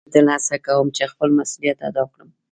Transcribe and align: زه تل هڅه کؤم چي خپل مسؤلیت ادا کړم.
زه 0.11 0.19
تل 0.21 0.27
هڅه 0.33 0.55
کؤم 0.65 0.87
چي 0.95 1.03
خپل 1.11 1.29
مسؤلیت 1.39 1.79
ادا 1.87 2.03
کړم. 2.11 2.29